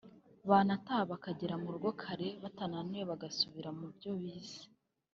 [0.49, 4.63] banataha bakagera mu rugo kare batananiwe bagasubira mu byo bize